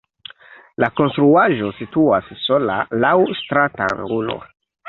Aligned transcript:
La 0.83 0.87
konstruaĵo 0.99 1.69
situas 1.81 2.33
sola 2.47 2.81
laŭ 3.05 3.15
stratangulo. 3.43 4.43